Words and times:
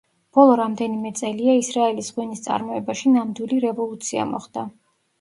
ბოლო 0.35 0.53
რამდენიმე 0.59 1.11
წელია 1.19 1.53
ისრაელის 1.59 2.11
ღვინის 2.17 2.43
წარმოებაში 2.49 3.15
ნამდვილი 3.21 3.65
რევოლუცია 3.71 4.29
მოხდა. 4.37 4.69